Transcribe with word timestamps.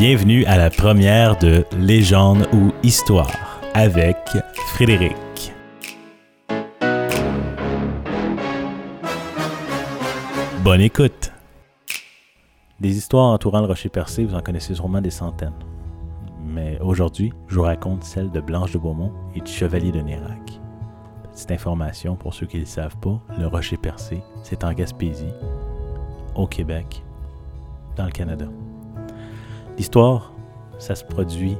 Bienvenue 0.00 0.46
à 0.46 0.56
la 0.56 0.70
première 0.70 1.36
de 1.36 1.66
Légende 1.76 2.48
ou 2.54 2.72
Histoire 2.82 3.60
avec 3.74 4.16
Frédéric. 4.68 5.52
Bonne 10.64 10.80
écoute. 10.80 11.30
Des 12.80 12.96
histoires 12.96 13.26
entourant 13.26 13.60
le 13.60 13.66
rocher 13.66 13.90
percé, 13.90 14.24
vous 14.24 14.34
en 14.34 14.40
connaissez 14.40 14.74
sûrement 14.74 15.02
des 15.02 15.10
centaines. 15.10 15.52
Mais 16.46 16.78
aujourd'hui, 16.80 17.34
je 17.48 17.56
vous 17.56 17.64
raconte 17.64 18.02
celle 18.02 18.30
de 18.30 18.40
Blanche 18.40 18.72
de 18.72 18.78
Beaumont 18.78 19.12
et 19.34 19.42
du 19.42 19.52
Chevalier 19.52 19.92
de 19.92 20.00
Nérac. 20.00 20.58
Petite 21.30 21.50
information 21.50 22.16
pour 22.16 22.32
ceux 22.32 22.46
qui 22.46 22.56
ne 22.56 22.62
le 22.62 22.66
savent 22.66 22.96
pas, 23.02 23.20
le 23.38 23.46
rocher 23.46 23.76
percé, 23.76 24.22
c'est 24.44 24.64
en 24.64 24.72
Gaspésie, 24.72 25.34
au 26.34 26.46
Québec, 26.46 27.02
dans 27.96 28.06
le 28.06 28.12
Canada. 28.12 28.46
L'histoire, 29.80 30.34
ça 30.78 30.94
se 30.94 31.02
produit 31.02 31.56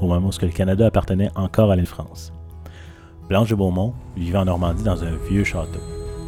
au 0.00 0.06
moment 0.06 0.30
où 0.30 0.40
le 0.40 0.48
Canada 0.48 0.86
appartenait 0.86 1.28
encore 1.34 1.70
à 1.70 1.76
la 1.76 1.84
France. 1.84 2.32
Blanche 3.28 3.50
de 3.50 3.54
Beaumont 3.56 3.92
vivait 4.16 4.38
en 4.38 4.46
Normandie 4.46 4.84
dans 4.84 5.04
un 5.04 5.14
vieux 5.28 5.44
château. 5.44 5.78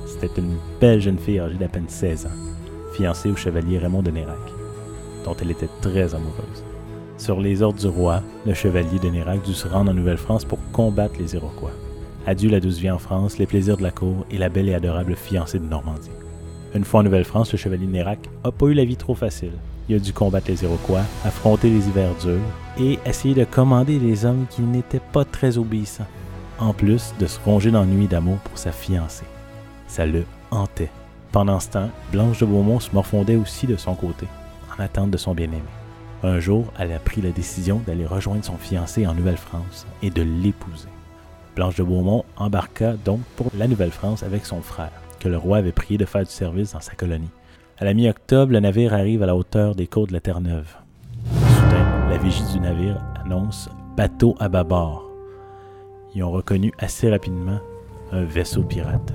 C'était 0.06 0.38
une 0.38 0.58
belle 0.82 1.00
jeune 1.00 1.16
fille 1.16 1.38
âgée 1.38 1.56
d'à 1.56 1.68
peine 1.68 1.88
16 1.88 2.26
ans, 2.26 2.92
fiancée 2.92 3.30
au 3.30 3.36
chevalier 3.36 3.78
Raymond 3.78 4.02
de 4.02 4.10
Nérac, 4.10 4.36
dont 5.24 5.34
elle 5.40 5.52
était 5.52 5.70
très 5.80 6.14
amoureuse. 6.14 6.62
Sur 7.16 7.40
les 7.40 7.62
ordres 7.62 7.80
du 7.80 7.88
roi, 7.88 8.20
le 8.44 8.52
chevalier 8.52 8.98
de 8.98 9.08
Nérac 9.08 9.42
dut 9.42 9.54
se 9.54 9.66
rendre 9.66 9.92
en 9.92 9.94
Nouvelle-France 9.94 10.44
pour 10.44 10.58
combattre 10.72 11.14
les 11.18 11.36
Iroquois. 11.36 11.72
Adieu 12.26 12.50
la 12.50 12.60
douce 12.60 12.80
vie 12.80 12.90
en 12.90 12.98
France, 12.98 13.38
les 13.38 13.46
plaisirs 13.46 13.78
de 13.78 13.82
la 13.82 13.92
cour 13.92 14.26
et 14.30 14.36
la 14.36 14.50
belle 14.50 14.68
et 14.68 14.74
adorable 14.74 15.16
fiancée 15.16 15.58
de 15.58 15.64
Normandie. 15.64 16.10
Une 16.74 16.84
fois 16.84 17.00
en 17.00 17.04
Nouvelle-France, 17.04 17.50
le 17.52 17.56
chevalier 17.56 17.86
de 17.86 17.92
Nérac 17.92 18.28
n'a 18.44 18.52
pas 18.52 18.66
eu 18.66 18.74
la 18.74 18.84
vie 18.84 18.98
trop 18.98 19.14
facile. 19.14 19.54
Il 19.90 19.96
a 19.96 19.98
dû 19.98 20.12
combattre 20.12 20.46
les 20.46 20.62
Iroquois, 20.62 21.02
affronter 21.24 21.68
les 21.68 21.88
hivers 21.88 22.14
durs 22.22 22.38
et 22.78 23.00
essayer 23.04 23.34
de 23.34 23.42
commander 23.42 23.98
des 23.98 24.24
hommes 24.24 24.46
qui 24.48 24.62
n'étaient 24.62 25.00
pas 25.00 25.24
très 25.24 25.58
obéissants, 25.58 26.06
en 26.60 26.72
plus 26.72 27.12
de 27.18 27.26
se 27.26 27.40
ronger 27.40 27.72
d'ennui 27.72 28.06
d'amour 28.06 28.36
pour 28.36 28.56
sa 28.56 28.70
fiancée. 28.70 29.24
Ça 29.88 30.06
le 30.06 30.22
hantait. 30.52 30.92
Pendant 31.32 31.58
ce 31.58 31.70
temps, 31.70 31.90
Blanche 32.12 32.38
de 32.38 32.46
Beaumont 32.46 32.78
se 32.78 32.90
morfondait 32.92 33.34
aussi 33.34 33.66
de 33.66 33.74
son 33.74 33.96
côté, 33.96 34.28
en 34.72 34.80
attente 34.80 35.10
de 35.10 35.16
son 35.16 35.34
bien-aimé. 35.34 35.58
Un 36.22 36.38
jour, 36.38 36.72
elle 36.78 36.92
a 36.92 37.00
pris 37.00 37.20
la 37.20 37.32
décision 37.32 37.82
d'aller 37.84 38.06
rejoindre 38.06 38.44
son 38.44 38.58
fiancé 38.58 39.08
en 39.08 39.14
Nouvelle-France 39.14 39.88
et 40.04 40.10
de 40.10 40.22
l'épouser. 40.22 40.86
Blanche 41.56 41.74
de 41.74 41.82
Beaumont 41.82 42.24
embarqua 42.36 42.92
donc 42.92 43.22
pour 43.34 43.50
la 43.58 43.66
Nouvelle-France 43.66 44.22
avec 44.22 44.46
son 44.46 44.62
frère, 44.62 44.92
que 45.18 45.28
le 45.28 45.36
roi 45.36 45.56
avait 45.56 45.72
prié 45.72 45.98
de 45.98 46.04
faire 46.04 46.22
du 46.22 46.30
service 46.30 46.74
dans 46.74 46.80
sa 46.80 46.94
colonie. 46.94 47.30
À 47.80 47.86
la 47.86 47.94
mi-octobre, 47.94 48.52
le 48.52 48.60
navire 48.60 48.92
arrive 48.92 49.22
à 49.22 49.26
la 49.26 49.34
hauteur 49.34 49.74
des 49.74 49.86
côtes 49.86 50.10
de 50.10 50.12
la 50.12 50.20
Terre-Neuve. 50.20 50.76
Soudain, 51.32 52.10
la 52.10 52.18
vigie 52.18 52.44
du 52.52 52.60
navire 52.60 53.02
annonce 53.24 53.70
bateau 53.96 54.36
à 54.38 54.50
bâbord. 54.50 55.08
Ils 56.14 56.22
ont 56.22 56.30
reconnu 56.30 56.74
assez 56.78 57.08
rapidement 57.08 57.58
un 58.12 58.24
vaisseau 58.24 58.64
pirate. 58.64 59.14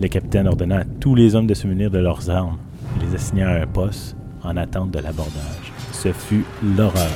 Le 0.00 0.08
capitaine 0.08 0.48
ordonna 0.48 0.78
à 0.78 0.84
tous 0.84 1.14
les 1.14 1.36
hommes 1.36 1.46
de 1.46 1.54
se 1.54 1.68
munir 1.68 1.92
de 1.92 2.00
leurs 2.00 2.28
armes 2.28 2.58
et 2.96 3.06
les 3.06 3.14
assigna 3.14 3.50
à 3.50 3.62
un 3.62 3.68
poste 3.68 4.16
en 4.42 4.56
attente 4.56 4.90
de 4.90 4.98
l'abordage. 4.98 5.72
Ce 5.92 6.12
fut 6.12 6.44
l'horreur. 6.76 7.06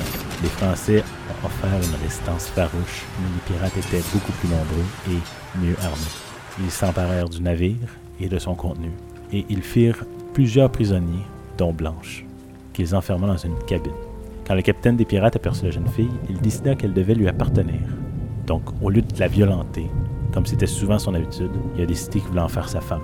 Les 0.41 0.47
Français 0.47 1.03
ont 1.31 1.47
offert 1.47 1.75
une 1.83 2.01
résistance 2.01 2.47
farouche, 2.47 3.03
mais 3.19 3.27
les 3.27 3.53
pirates 3.53 3.75
étaient 3.75 4.05
beaucoup 4.13 4.31
plus 4.31 4.47
nombreux 4.47 4.85
et 5.09 5.59
mieux 5.59 5.75
armés. 5.83 6.63
Ils 6.63 6.71
s'emparèrent 6.71 7.27
du 7.27 7.41
navire 7.41 7.97
et 8.21 8.29
de 8.29 8.39
son 8.39 8.55
contenu, 8.55 8.91
et 9.33 9.45
ils 9.49 9.61
firent 9.61 10.05
plusieurs 10.35 10.69
prisonniers, 10.69 11.25
dont 11.57 11.71
Blanche, 11.71 12.25
qu'ils 12.73 12.93
enferma 12.93 13.25
dans 13.25 13.37
une 13.37 13.57
cabine. 13.67 13.93
Quand 14.45 14.53
le 14.53 14.61
capitaine 14.61 14.97
des 14.97 15.05
pirates 15.05 15.37
aperçut 15.37 15.63
la 15.63 15.71
jeune 15.71 15.87
fille, 15.87 16.11
il 16.29 16.41
décida 16.41 16.75
qu'elle 16.75 16.91
devait 16.91 17.15
lui 17.15 17.29
appartenir. 17.29 17.79
Donc, 18.45 18.63
au 18.81 18.89
lieu 18.89 19.01
de 19.01 19.17
la 19.17 19.29
violenter, 19.29 19.89
comme 20.33 20.45
c'était 20.45 20.67
souvent 20.67 20.99
son 20.99 21.13
habitude, 21.13 21.51
il 21.77 21.83
a 21.83 21.85
décidé 21.85 22.19
qu'il 22.19 22.27
voulait 22.27 22.41
en 22.41 22.49
faire 22.49 22.67
sa 22.67 22.81
femme, 22.81 22.99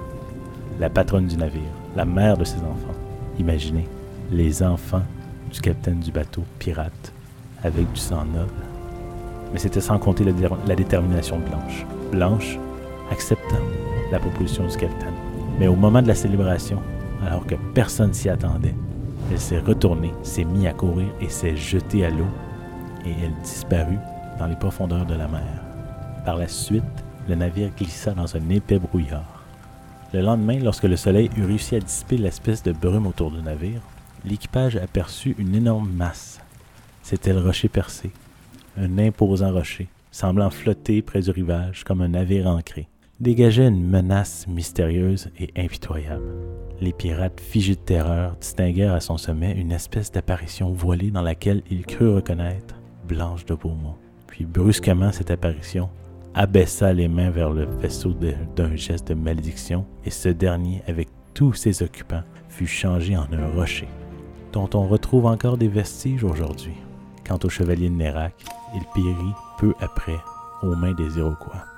la 0.77 0.89
patronne 0.89 1.27
du 1.27 1.37
navire, 1.37 1.61
la 1.95 2.03
mère 2.03 2.35
de 2.35 2.43
ses 2.43 2.57
enfants. 2.57 2.99
Imaginez, 3.39 3.87
les 4.29 4.61
enfants 4.61 5.03
du 5.53 5.61
capitaine 5.61 6.01
du 6.01 6.11
bateau 6.11 6.43
pirate, 6.59 7.13
avec 7.63 7.89
du 7.93 7.99
sang 8.01 8.25
noble. 8.25 8.51
Mais 9.53 9.59
c'était 9.59 9.79
sans 9.79 9.99
compter 9.99 10.25
la, 10.25 10.33
la 10.67 10.75
détermination 10.75 11.39
de 11.39 11.45
Blanche. 11.45 11.85
Blanche 12.11 12.59
accepta 13.09 13.55
la 14.11 14.19
proposition 14.19 14.67
du 14.67 14.75
capitaine. 14.75 15.13
Mais 15.61 15.69
au 15.69 15.77
moment 15.77 16.01
de 16.01 16.09
la 16.09 16.15
célébration, 16.15 16.81
alors 17.25 17.45
que 17.45 17.55
personne 17.73 18.13
s'y 18.13 18.29
attendait. 18.29 18.75
Elle 19.31 19.39
s'est 19.39 19.59
retournée, 19.59 20.13
s'est 20.23 20.43
mise 20.43 20.65
à 20.65 20.73
courir 20.73 21.07
et 21.21 21.29
s'est 21.29 21.55
jetée 21.55 22.05
à 22.05 22.09
l'eau, 22.09 22.27
et 23.05 23.11
elle 23.23 23.33
disparut 23.43 23.99
dans 24.39 24.47
les 24.47 24.55
profondeurs 24.55 25.05
de 25.05 25.15
la 25.15 25.27
mer. 25.27 25.61
Par 26.25 26.37
la 26.37 26.47
suite, 26.47 26.83
le 27.29 27.35
navire 27.35 27.69
glissa 27.77 28.11
dans 28.11 28.35
un 28.35 28.49
épais 28.49 28.79
brouillard. 28.79 29.43
Le 30.13 30.21
lendemain, 30.21 30.59
lorsque 30.59 30.83
le 30.83 30.97
soleil 30.97 31.29
eut 31.37 31.45
réussi 31.45 31.75
à 31.75 31.79
dissiper 31.79 32.17
l'espèce 32.17 32.63
de 32.63 32.73
brume 32.73 33.07
autour 33.07 33.31
du 33.31 33.41
navire, 33.41 33.81
l'équipage 34.25 34.75
aperçut 34.75 35.35
une 35.37 35.55
énorme 35.55 35.89
masse. 35.89 36.41
C'était 37.01 37.33
le 37.33 37.39
rocher 37.39 37.69
percé, 37.69 38.11
un 38.77 38.97
imposant 38.97 39.51
rocher, 39.51 39.87
semblant 40.11 40.49
flotter 40.49 41.01
près 41.01 41.21
du 41.21 41.31
rivage 41.31 41.83
comme 41.83 42.01
un 42.01 42.09
navire 42.09 42.47
ancré 42.47 42.87
dégageait 43.21 43.67
une 43.67 43.87
menace 43.87 44.47
mystérieuse 44.47 45.29
et 45.39 45.51
impitoyable. 45.55 46.33
Les 46.81 46.91
pirates, 46.91 47.39
figés 47.39 47.75
de 47.75 47.79
terreur, 47.79 48.35
distinguèrent 48.41 48.95
à 48.95 48.99
son 48.99 49.17
sommet 49.17 49.51
une 49.51 49.71
espèce 49.71 50.11
d'apparition 50.11 50.71
voilée 50.71 51.11
dans 51.11 51.21
laquelle 51.21 51.61
ils 51.69 51.85
crurent 51.85 52.15
reconnaître 52.15 52.75
Blanche 53.07 53.45
de 53.45 53.53
Beaumont. 53.53 53.95
Puis 54.25 54.45
brusquement, 54.45 55.11
cette 55.11 55.29
apparition 55.29 55.89
abaissa 56.33 56.93
les 56.93 57.07
mains 57.07 57.29
vers 57.29 57.51
le 57.51 57.65
vaisseau 57.65 58.15
d'un 58.55 58.75
geste 58.75 59.09
de 59.09 59.13
malédiction, 59.13 59.85
et 60.03 60.09
ce 60.09 60.29
dernier, 60.29 60.81
avec 60.87 61.09
tous 61.35 61.53
ses 61.53 61.83
occupants, 61.83 62.23
fut 62.49 62.67
changé 62.67 63.15
en 63.15 63.27
un 63.31 63.47
rocher, 63.55 63.87
dont 64.51 64.69
on 64.73 64.87
retrouve 64.87 65.27
encore 65.27 65.57
des 65.57 65.67
vestiges 65.67 66.23
aujourd'hui. 66.23 66.73
Quant 67.27 67.39
au 67.43 67.49
chevalier 67.49 67.89
de 67.89 67.95
Nérac, 67.95 68.33
il 68.73 68.81
périt 68.95 69.35
peu 69.59 69.75
après 69.79 70.17
aux 70.63 70.75
mains 70.75 70.93
des 70.93 71.19
Iroquois. 71.19 71.70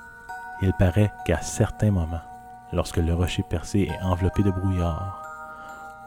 Il 0.65 0.71
paraît 0.71 1.11
qu'à 1.25 1.41
certains 1.41 1.91
moments, 1.91 2.21
lorsque 2.71 2.95
le 2.95 3.13
rocher 3.13 3.43
percé 3.43 3.81
est 3.81 4.01
enveloppé 4.01 4.43
de 4.43 4.49
brouillard, 4.49 5.21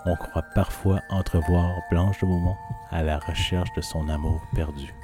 on 0.07 0.17
croit 0.17 0.47
parfois 0.55 1.03
entrevoir 1.11 1.75
Blanche 1.91 2.19
de 2.23 2.27
Beaumont 2.27 2.57
à 2.91 3.03
la 3.03 3.19
recherche 3.19 3.71
de 3.77 3.83
son 3.83 4.09
amour 4.09 4.41
perdu. 4.55 4.95